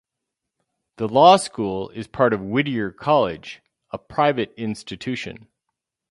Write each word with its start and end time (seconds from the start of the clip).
The 0.95 1.07
law 1.07 1.37
school 1.37 1.89
is 1.91 2.07
part 2.07 2.33
of 2.33 2.41
Whittier 2.41 2.91
College, 2.91 3.61
a 3.91 3.99
private 3.99 4.51
institution. 4.57 5.47